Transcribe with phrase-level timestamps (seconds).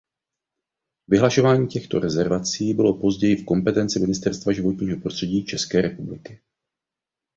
[1.07, 6.41] Vyhlašování těchto rezervací bylo později v kompetenci Ministerstva životního prostředí České republiky.